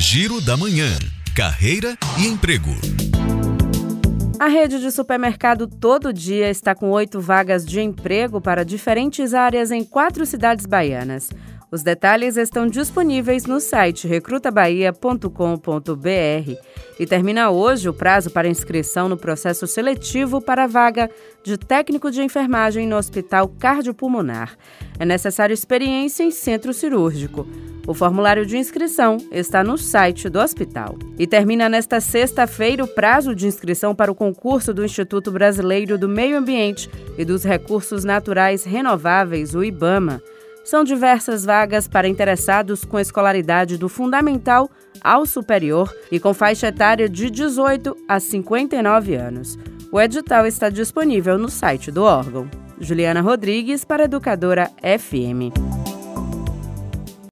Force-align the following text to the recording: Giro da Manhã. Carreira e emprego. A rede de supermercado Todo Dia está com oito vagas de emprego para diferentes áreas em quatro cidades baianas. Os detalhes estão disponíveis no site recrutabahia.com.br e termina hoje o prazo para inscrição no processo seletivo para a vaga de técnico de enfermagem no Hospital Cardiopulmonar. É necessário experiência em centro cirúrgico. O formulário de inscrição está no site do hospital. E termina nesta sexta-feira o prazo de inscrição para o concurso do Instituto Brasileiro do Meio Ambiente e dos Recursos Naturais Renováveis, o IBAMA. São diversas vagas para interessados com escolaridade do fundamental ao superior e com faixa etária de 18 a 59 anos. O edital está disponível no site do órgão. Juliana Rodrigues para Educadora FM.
Giro 0.00 0.40
da 0.40 0.56
Manhã. 0.56 0.88
Carreira 1.36 1.94
e 2.18 2.26
emprego. 2.26 2.70
A 4.38 4.46
rede 4.46 4.80
de 4.80 4.90
supermercado 4.90 5.66
Todo 5.66 6.10
Dia 6.10 6.48
está 6.48 6.74
com 6.74 6.90
oito 6.90 7.20
vagas 7.20 7.66
de 7.66 7.82
emprego 7.82 8.40
para 8.40 8.64
diferentes 8.64 9.34
áreas 9.34 9.70
em 9.70 9.84
quatro 9.84 10.24
cidades 10.24 10.64
baianas. 10.64 11.28
Os 11.70 11.82
detalhes 11.82 12.38
estão 12.38 12.66
disponíveis 12.66 13.44
no 13.44 13.60
site 13.60 14.08
recrutabahia.com.br 14.08 16.52
e 16.98 17.06
termina 17.06 17.50
hoje 17.50 17.86
o 17.86 17.92
prazo 17.92 18.30
para 18.30 18.48
inscrição 18.48 19.06
no 19.06 19.18
processo 19.18 19.66
seletivo 19.66 20.40
para 20.40 20.64
a 20.64 20.66
vaga 20.66 21.10
de 21.44 21.58
técnico 21.58 22.10
de 22.10 22.22
enfermagem 22.22 22.86
no 22.86 22.96
Hospital 22.96 23.48
Cardiopulmonar. 23.48 24.56
É 24.98 25.04
necessário 25.04 25.52
experiência 25.52 26.22
em 26.22 26.30
centro 26.30 26.72
cirúrgico. 26.72 27.46
O 27.86 27.94
formulário 27.94 28.46
de 28.46 28.56
inscrição 28.56 29.16
está 29.32 29.64
no 29.64 29.76
site 29.76 30.28
do 30.28 30.38
hospital. 30.38 30.96
E 31.18 31.26
termina 31.26 31.68
nesta 31.68 32.00
sexta-feira 32.00 32.84
o 32.84 32.88
prazo 32.88 33.34
de 33.34 33.46
inscrição 33.46 33.94
para 33.94 34.12
o 34.12 34.14
concurso 34.14 34.72
do 34.72 34.84
Instituto 34.84 35.30
Brasileiro 35.30 35.98
do 35.98 36.08
Meio 36.08 36.38
Ambiente 36.38 36.90
e 37.16 37.24
dos 37.24 37.42
Recursos 37.42 38.04
Naturais 38.04 38.64
Renováveis, 38.64 39.54
o 39.54 39.64
IBAMA. 39.64 40.22
São 40.64 40.84
diversas 40.84 41.44
vagas 41.44 41.88
para 41.88 42.06
interessados 42.06 42.84
com 42.84 42.98
escolaridade 42.98 43.76
do 43.76 43.88
fundamental 43.88 44.70
ao 45.02 45.24
superior 45.24 45.92
e 46.12 46.20
com 46.20 46.34
faixa 46.34 46.68
etária 46.68 47.08
de 47.08 47.30
18 47.30 47.96
a 48.06 48.20
59 48.20 49.14
anos. 49.14 49.58
O 49.90 50.00
edital 50.00 50.46
está 50.46 50.68
disponível 50.68 51.36
no 51.38 51.48
site 51.48 51.90
do 51.90 52.04
órgão. 52.04 52.48
Juliana 52.78 53.20
Rodrigues 53.20 53.84
para 53.84 54.04
Educadora 54.04 54.70
FM. 54.82 55.69